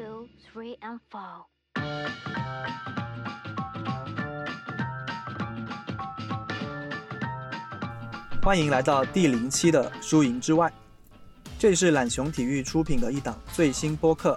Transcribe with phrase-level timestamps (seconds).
[0.00, 1.44] two, three, and four.
[8.42, 10.68] 欢迎来到第零期的《输赢之外》，
[11.58, 14.34] 这里是懒熊体育出品的一档最新播客，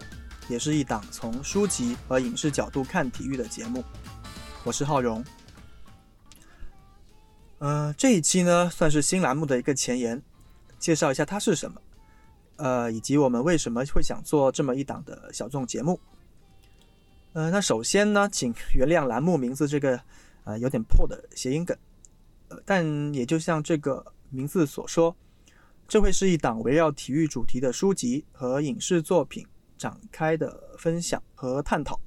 [0.50, 3.82] 也是一档从书籍和影视角度看体育的节目。
[4.66, 5.24] 我是浩荣。
[7.60, 10.22] 呃，这一期呢，算是新栏目的一个前言，
[10.78, 11.80] 介绍一下它是什么，
[12.58, 16.00] 呃，以及我们为什么会想做这么一档的小众节目。
[17.34, 20.00] 呃，那首先呢，请原谅栏目名字这个
[20.44, 21.76] 呃有点破的谐音梗。
[22.50, 25.16] 呃但也就像这个名字所说，
[25.88, 29.46] 这会是一档围绕体育主题的书籍和影视作品
[29.78, 32.00] 展开的分享和探讨。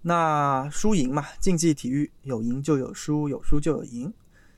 [0.00, 4.14] 那输赢嘛，竞技体育有赢就有输，有输就有赢，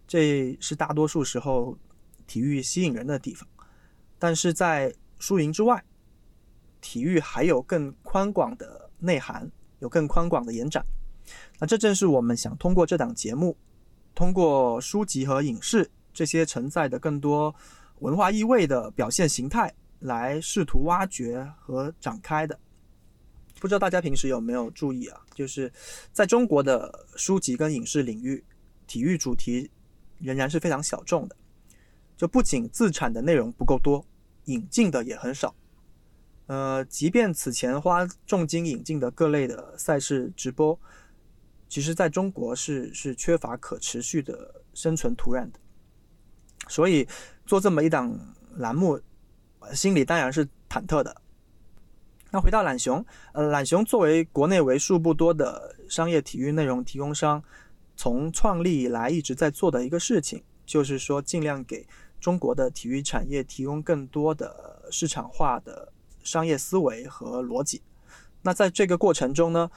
[0.06, 1.78] 这是大多数时候
[2.26, 3.48] 体育吸引人的地方。
[4.20, 5.82] 但是在输赢之外，
[6.80, 10.86] 体育还有更宽广的内涵，有更宽广的延展。
[11.58, 13.56] 那这正是我们想通过这档节目。
[14.14, 17.54] 通过书籍和影视这些承载的更多
[18.00, 22.58] 文化意味的表现形态来试图挖掘和展开的，
[23.60, 25.20] 不知道大家平时有没有注意啊？
[25.32, 25.72] 就是
[26.12, 28.44] 在中国的书籍跟影视领域，
[28.86, 29.70] 体育主题
[30.18, 31.36] 仍然是非常小众的。
[32.16, 34.04] 就不仅自产的内容不够多，
[34.50, 35.54] 引进的也很少。
[36.46, 40.78] 呃，即便此前花重金引进的各类的赛事直播。
[41.68, 45.60] 其实，在中国是是缺乏可持续的生存土壤的，
[46.66, 47.06] 所以
[47.46, 48.12] 做这么一档
[48.56, 49.00] 栏目，
[49.72, 51.22] 心里当然是忐忑的。
[52.32, 57.40] 那回到懒熊，呃，懒熊作为国内为数不多的商业体育内容提供商，
[57.94, 61.86] 从创立以来一直在做的一个事情，就是说尽量给
[62.20, 67.82] 中国的体育产业提供更多的市场化的商业思维和逻辑。
[68.42, 69.70] 那在这个过程中呢？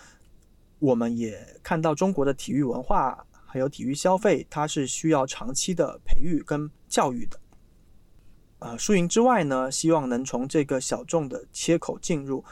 [0.79, 7.39] 我们也看到中国的体育文化还有体育消费，它是需要长期的培育跟教育的。
[8.59, 12.43] 呃，输赢之外呢，希望能从这个小众的切口进入，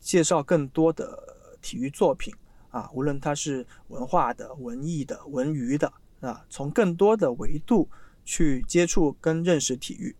[0.00, 2.34] 介绍更多的体育作品
[2.68, 7.88] 啊，无论它是文化的、文艺的、文娱的啊，从更多的维度
[8.28, 10.14] 去接触跟认识体育。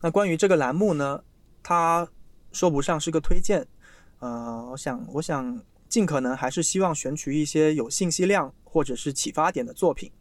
[0.00, 1.22] 那关于这个栏目呢，
[1.62, 2.08] 它
[2.52, 3.66] 说不上是个推荐，
[4.20, 5.62] 呃，我想，我想。
[5.88, 10.12] 尽可能还是希望选取一些有信息量或者是启发点的作品。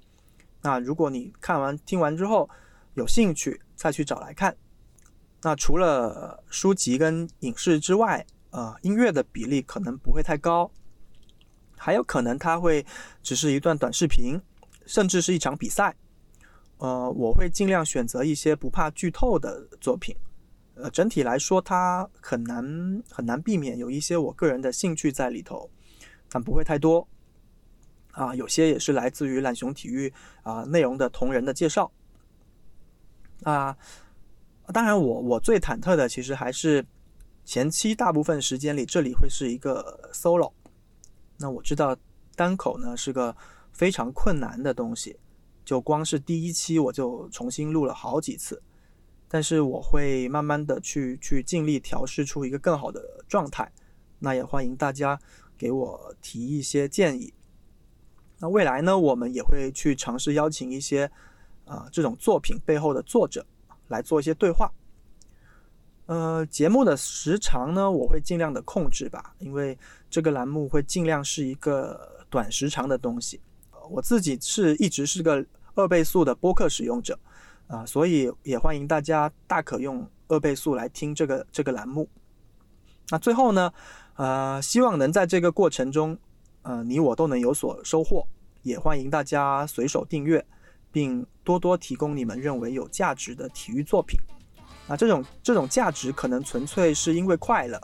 [0.62, 2.50] 那如果你看完听完之后
[2.94, 4.56] 有兴趣，再去找来看。
[5.42, 10.72] 那除了书籍跟影视之外，呃，音乐的比例可能不会太高，
[11.76, 12.86] 还有可能它会
[13.22, 14.42] 只是一段短视频，
[14.86, 15.94] 甚至是一场比赛。
[16.78, 20.16] 呃，我会尽量选择一些不怕剧透的作品。
[20.76, 22.64] 呃，整体来说，它很难
[23.10, 25.70] 很难避免有一些我个人的兴趣在里头，
[26.30, 27.08] 但不会太多。
[28.12, 30.12] 啊，有些也是来自于懒熊体育
[30.44, 31.92] 啊内容的同人的介绍。
[33.44, 33.76] 啊，
[34.74, 36.86] 当然，我我最忐忑的其实还是
[37.46, 40.52] 前期大部分时间里，这里会是一个 solo。
[41.38, 41.96] 那我知道
[42.36, 43.36] 单口呢是个
[43.72, 45.16] 非常困难的东西，
[45.68, 48.64] 就光是第一期我就重新录了好几次。
[49.28, 53.70] 但是我会慢慢的去去尽力调试出一个更好的状态，
[54.20, 55.20] 那也欢迎大家
[55.58, 57.34] 给我提一些建议。
[58.40, 61.12] 那未来呢，我们也会去尝试邀请一些
[61.66, 63.46] 啊这种作品背后的作者
[63.90, 64.72] 来做一些对话。
[66.06, 69.78] 呃，节目的时长呢，我会尽量的控制吧，因为
[70.10, 73.42] 这个栏目会尽量是一个短时长的东西。
[73.90, 75.46] 我自己是一直是个
[75.78, 77.18] 二倍速的播客使用者。
[77.68, 82.08] 啊，所以也欢迎大家大可用二倍速来听这个这个栏目。
[83.10, 83.74] 那最后呢，
[84.16, 86.18] 呃，希望能在这个过程中，
[86.62, 88.26] 呃，你我都能有所收获。
[88.64, 90.46] 也欢迎大家随手订阅，
[90.94, 94.18] 并多多提供你们认为有价值的体育作品。
[94.88, 97.78] 啊，这种这种价值可能纯粹是因为快乐，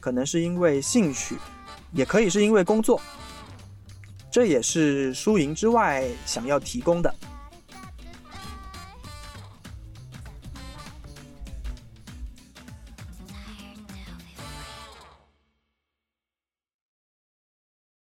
[0.00, 1.36] 可能是因为兴趣，
[1.92, 2.98] 也可以是因为工作。
[4.30, 7.14] 这也是输赢之外想要提供的。